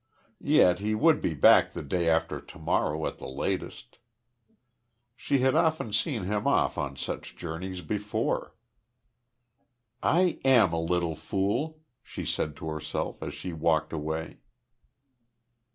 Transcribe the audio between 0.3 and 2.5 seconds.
Yet he would be back the day after